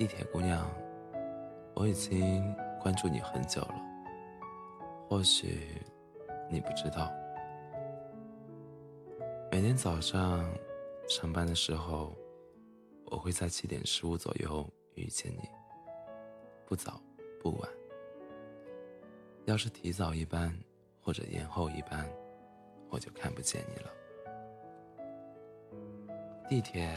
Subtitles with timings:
[0.00, 0.66] 地铁姑娘，
[1.74, 3.74] 我已经关注你很久了，
[5.06, 5.78] 或许
[6.48, 7.12] 你不知道。
[9.52, 10.50] 每天早上
[11.06, 12.16] 上班的时候，
[13.10, 15.46] 我会在七点十五左右遇见你，
[16.64, 16.98] 不早
[17.38, 17.70] 不晚。
[19.44, 20.50] 要是提早一班
[21.02, 22.08] 或者延后一班，
[22.88, 23.90] 我就看不见你了。
[26.48, 26.90] 地铁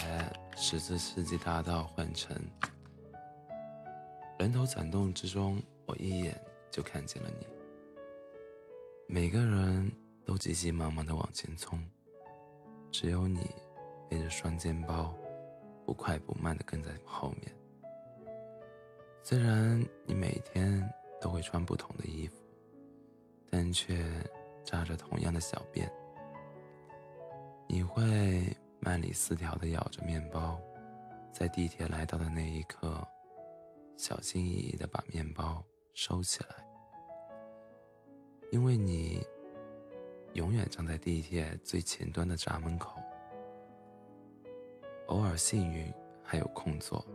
[0.55, 2.33] 十字世纪大道换乘。
[4.39, 7.47] 人头攒动之中，我一眼就看见了你。
[9.07, 9.91] 每个人
[10.25, 11.79] 都急急忙忙地往前冲，
[12.91, 13.49] 只有你
[14.09, 15.15] 背着双肩包，
[15.85, 17.53] 不快不慢地跟在后面。
[19.21, 22.35] 虽然你每天都会穿不同的衣服，
[23.49, 24.03] 但却
[24.65, 25.89] 扎着同样的小辫。
[27.67, 28.45] 你会
[28.79, 30.59] 慢里丝条地咬着面包，
[31.31, 33.07] 在地铁来到的那一刻。
[34.03, 36.67] 小心翼翼地把面包收起来，
[38.51, 39.25] 因为你
[40.33, 42.99] 永远站在地铁最前端的闸门口。
[45.07, 45.89] 偶尔幸运
[46.21, 47.07] 还有空座，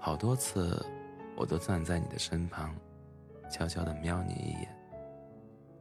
[0.00, 0.82] 好多次
[1.36, 2.74] 我都站在你的身旁，
[3.50, 4.74] 悄悄地瞄你一眼。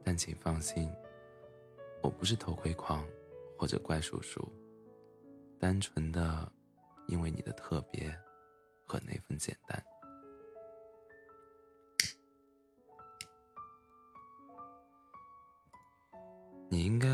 [0.04, 0.92] 但请放心，
[2.04, 3.08] 我不是偷窥狂
[3.58, 4.46] 或者怪叔叔，
[5.58, 6.52] 单纯的
[7.08, 8.14] 因为你的特别
[8.86, 9.82] 和那份简单。
[16.74, 17.10] 你应该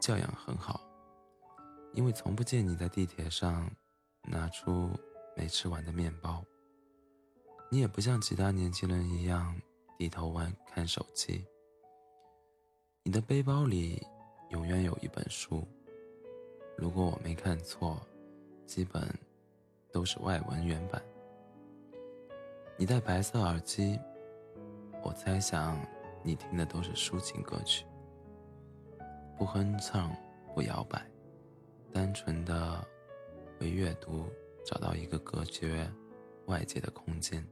[0.00, 0.80] 教养很好，
[1.92, 3.70] 因为从不见你在地铁上
[4.22, 4.88] 拿出
[5.36, 6.42] 没吃完的面包。
[7.70, 9.54] 你也不像其他年轻人一样
[9.98, 11.44] 低头玩看手机。
[13.02, 14.02] 你的背包里
[14.48, 15.68] 永远有一本书，
[16.78, 18.00] 如果我没看错，
[18.64, 19.06] 基本
[19.92, 21.02] 都是外文原版。
[22.78, 24.00] 你戴白色耳机，
[25.02, 25.78] 我猜想
[26.22, 27.84] 你听的都是抒情歌曲。
[29.36, 30.14] 不哼唱，
[30.54, 31.04] 不摇摆，
[31.92, 32.86] 单纯的
[33.60, 34.26] 为阅读
[34.64, 35.90] 找到一个隔绝
[36.46, 37.44] 外界的空间。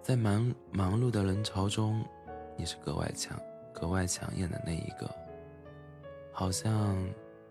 [0.00, 2.04] 在忙忙碌的人潮中，
[2.56, 3.38] 你是格外强、
[3.74, 5.12] 格外抢眼的那一个，
[6.32, 6.96] 好像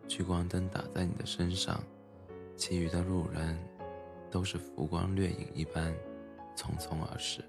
[0.08, 1.84] 聚光灯打在你的身上，
[2.56, 3.58] 其余的路人
[4.32, 5.94] 都是浮光掠影一般
[6.56, 7.44] 匆匆而逝。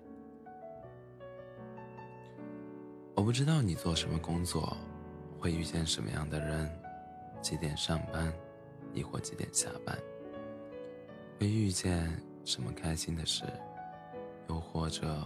[3.20, 4.75] 我不知道你做什么工作，
[5.38, 6.66] 会遇见什么样的人，
[7.42, 8.32] 几点上班，
[8.94, 9.94] 亦或几点下班，
[11.38, 12.10] 会遇见
[12.47, 13.44] 什么开心的事，
[14.48, 15.22] 又或者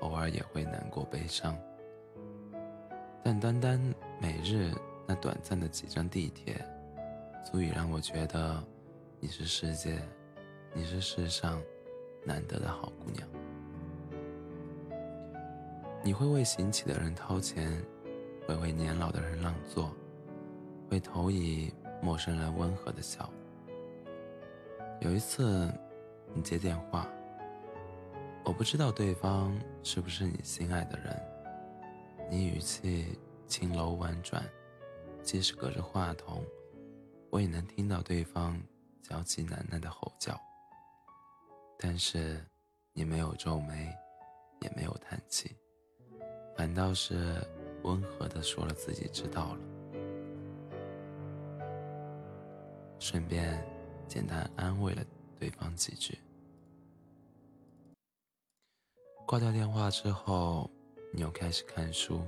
[0.00, 1.54] 偶尔也会难过悲伤。
[3.22, 3.78] 但单单
[4.18, 4.72] 每日
[5.06, 6.66] 那短暂的几站地铁，
[7.44, 8.64] 足以让我觉得
[9.20, 10.00] 你是世界，
[10.72, 11.62] 你是世上
[12.24, 13.28] 难得的好姑娘。
[16.06, 17.82] 你会为行乞的人掏钱，
[18.46, 19.90] 会为年老的人让座，
[20.86, 21.72] 会投以
[22.02, 23.32] 陌生人温和的笑。
[25.00, 25.72] 有一次，
[26.34, 27.08] 你接电话，
[28.44, 31.18] 我不知道对方是不是你心爱的人，
[32.30, 34.44] 你语气轻柔婉转，
[35.22, 36.44] 即使隔着话筒，
[37.30, 38.60] 我也能听到对方
[39.00, 40.38] 焦急难耐的吼叫。
[41.78, 42.44] 但是，
[42.92, 43.90] 你没有皱眉，
[44.60, 45.56] 也没有叹气。
[46.56, 47.34] 反倒是
[47.82, 49.60] 温和的说了自己知道了，
[52.98, 53.62] 顺便
[54.06, 55.04] 简单安慰了
[55.38, 56.18] 对方几句。
[59.26, 60.70] 挂掉电话之后，
[61.12, 62.22] 你又开始看书，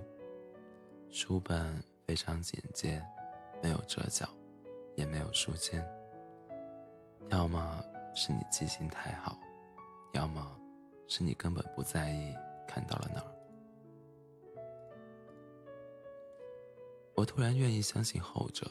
[1.08, 3.00] 书本非常简洁，
[3.62, 4.28] 没有折角，
[4.96, 5.86] 也没有书签。
[7.30, 9.38] 要么是你记性太好，
[10.14, 10.44] 要么
[11.06, 12.34] 是你根本不在意
[12.66, 13.35] 看到了哪儿。
[17.16, 18.70] 我突然愿意相信后者，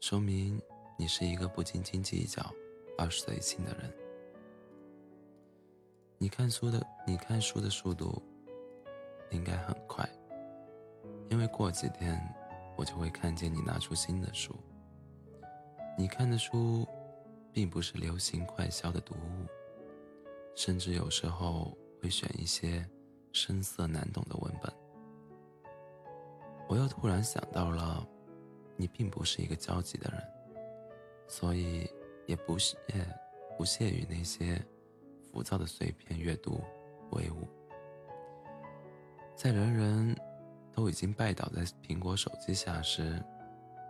[0.00, 0.58] 说明
[0.98, 2.42] 你是一个不斤斤计较、
[2.96, 3.94] 而随性的人。
[6.16, 8.22] 你看书的，你看书的速度
[9.30, 10.08] 应该很快，
[11.28, 12.18] 因为过几天
[12.78, 14.56] 我就会看见你拿出新的书。
[15.98, 16.88] 你看的书
[17.52, 19.46] 并不是流行快销的读物，
[20.56, 22.88] 甚至有时候会选一些
[23.34, 24.81] 深涩难懂的文本。
[26.68, 28.06] 我又突然想到了，
[28.76, 30.22] 你并不是一个焦急的人，
[31.28, 31.88] 所以
[32.26, 32.76] 也不屑
[33.58, 34.60] 不屑于那些
[35.30, 36.60] 浮躁的碎片阅读、
[37.10, 37.46] 威武。
[39.36, 40.16] 在人人
[40.72, 43.22] 都已经拜倒在苹果手机下时，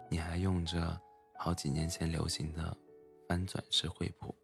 [0.08, 1.00] 你还用着
[1.36, 2.76] 好几年前流行的
[3.28, 4.34] 翻转式惠普。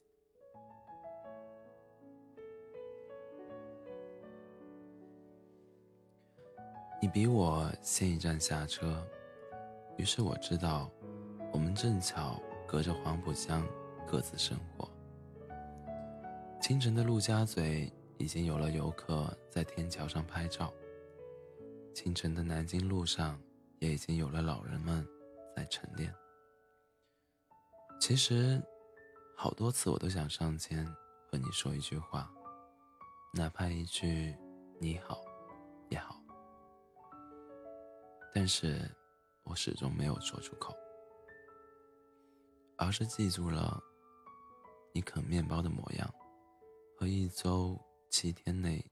[7.01, 9.07] 你比我先一站下车，
[9.97, 10.91] 于是我知道，
[11.53, 13.65] 我们正巧隔着黄浦江
[14.05, 14.91] 各自生活。
[16.61, 20.75] 清晨的陆家嘴已经有了游客在天桥上拍照，
[21.95, 23.41] 清晨的南京路上
[23.79, 25.07] 也已经有了老人们
[25.55, 26.13] 在晨练。
[28.01, 28.61] 其实，
[29.37, 30.85] 好多次我都想上前
[31.31, 32.29] 和你说一句话，
[33.35, 34.35] 哪怕一句
[34.81, 35.21] “你好”
[35.91, 36.18] 也好。
[38.35, 38.79] 但是，
[39.43, 40.75] 我始终没有说出口，
[42.77, 43.83] 而是记住了
[44.93, 46.15] 你啃面包的模样
[46.97, 47.77] 和一周
[48.11, 48.85] 七天内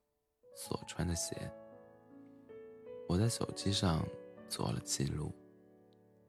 [0.56, 1.36] 所穿的鞋。
[3.08, 4.04] 我在手机上
[4.48, 5.32] 做了记录：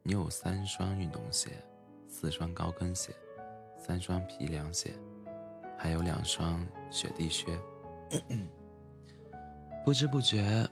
[0.03, 1.63] 你有三双运动鞋，
[2.07, 3.15] 四双高跟鞋，
[3.80, 4.94] 三双皮凉鞋，
[5.77, 7.60] 还有两双雪地靴。
[9.83, 10.69] 不知不觉。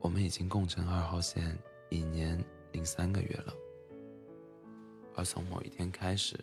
[0.00, 1.58] 我们已经共乘二号线
[1.90, 3.52] 一年零三个月了，
[5.16, 6.38] 而从某一天开始，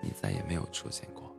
[0.00, 1.34] 你再也没有出现过。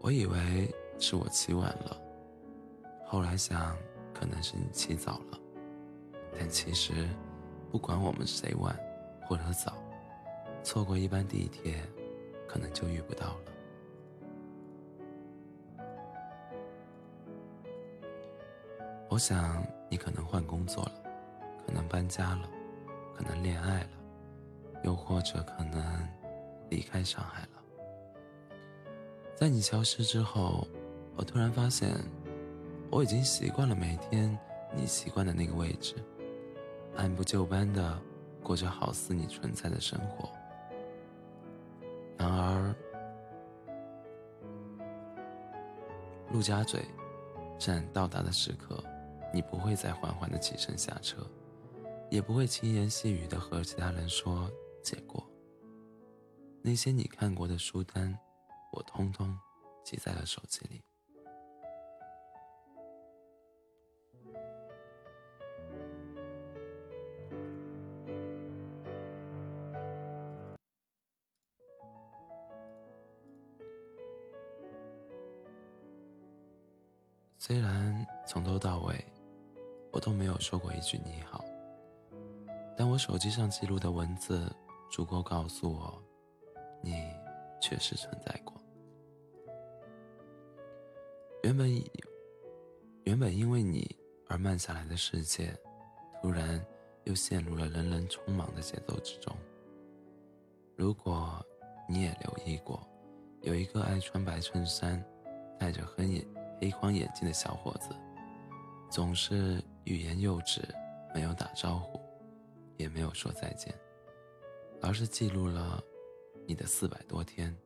[0.00, 2.00] 我以为是我起晚了，
[3.06, 3.76] 后来想
[4.12, 5.40] 可能是你起早了，
[6.38, 7.08] 但其实。
[7.70, 8.74] 不管我们谁晚
[9.26, 9.74] 或者早，
[10.62, 11.82] 错过一班地铁，
[12.46, 13.44] 可能就遇不到了。
[19.10, 20.92] 我想你可能换工作了，
[21.66, 22.48] 可能搬家了，
[23.14, 23.90] 可能恋爱了，
[24.84, 26.08] 又或者可能
[26.70, 27.48] 离开上海了。
[29.36, 30.66] 在你消失之后，
[31.16, 31.90] 我突然发现，
[32.90, 34.38] 我已经习惯了每天
[34.74, 35.94] 你习惯的那个位置。
[36.98, 37.96] 按部就班的
[38.42, 40.28] 过着好似你存在的生活。
[42.18, 42.74] 然而，
[46.32, 46.84] 陆家嘴
[47.56, 48.82] 站到达的时刻，
[49.32, 51.24] 你不会再缓缓的起身下车，
[52.10, 54.50] 也不会轻言细语的和其他人说
[54.82, 55.24] 结果。
[56.60, 58.18] 那些你看过的书单，
[58.72, 59.38] 我通通
[59.84, 60.82] 记在了手机里。
[77.40, 78.96] 虽然从头到尾，
[79.92, 81.44] 我都没有说过一句你好，
[82.76, 84.52] 但我手机上记录的文字
[84.90, 86.02] 足够告诉我，
[86.82, 86.94] 你
[87.60, 88.60] 确实存在过。
[91.44, 91.88] 原本以
[93.04, 93.96] 原本因为你
[94.26, 95.56] 而慢下来的世界，
[96.20, 96.60] 突然
[97.04, 99.32] 又陷入了人人匆忙的节奏之中。
[100.74, 101.40] 如果
[101.88, 102.84] 你也留意过，
[103.42, 105.00] 有一个爱穿白衬衫，
[105.56, 106.26] 戴着黑眼。
[106.60, 107.90] 黑框眼镜的小伙子，
[108.90, 110.62] 总是欲言又止，
[111.14, 112.00] 没有打招呼，
[112.76, 113.74] 也没有说再见，
[114.82, 115.82] 而是记录了
[116.46, 117.56] 你的四百多天，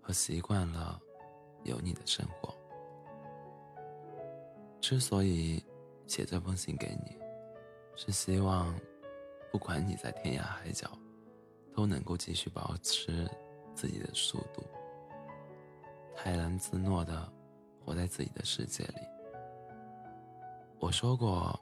[0.00, 1.00] 和习惯了
[1.64, 2.54] 有你的生活。
[4.80, 5.64] 之所以
[6.06, 7.16] 写这封信给你，
[7.96, 8.78] 是希望，
[9.50, 10.90] 不管你在天涯海角，
[11.74, 13.28] 都能够继续保持
[13.74, 14.62] 自己的速度，
[16.14, 17.32] 泰然自若的。
[17.88, 19.00] 活在自己的世界里。
[20.78, 21.58] 我说过，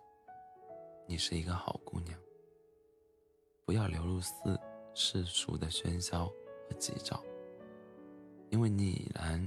[1.07, 2.19] 你是一个好姑娘。
[3.65, 4.33] 不要流入世
[4.93, 7.23] 世俗的喧嚣和急躁，
[8.51, 9.41] 因为你已然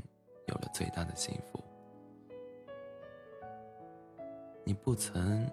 [0.48, 1.62] 有了最大的幸福。
[4.64, 5.46] 你不曾，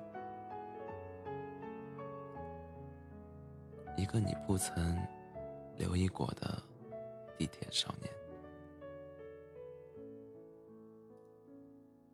[3.97, 4.97] 一个你不曾
[5.77, 6.63] 留意过的
[7.37, 8.26] 地铁少年。